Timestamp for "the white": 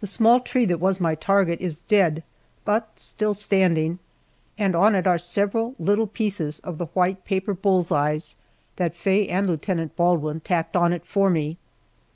6.76-7.24